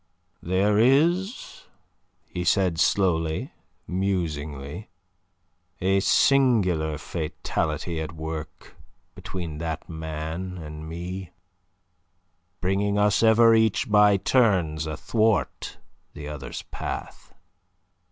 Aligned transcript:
"There 0.41 0.79
is," 0.79 1.65
he 2.25 2.43
said 2.43 2.79
slowly, 2.79 3.53
musingly, 3.85 4.89
"a 5.79 5.99
singular 5.99 6.97
fatality 6.97 8.01
at 8.01 8.11
work 8.11 8.75
between 9.13 9.59
that 9.59 9.87
man 9.87 10.57
and 10.57 10.89
me, 10.89 11.29
bringing 12.61 12.97
us 12.97 13.21
ever 13.21 13.53
each 13.53 13.91
by 13.91 14.17
turns 14.17 14.87
athwart 14.87 15.77
the 16.15 16.27
other's 16.27 16.63
path..." 16.71 17.35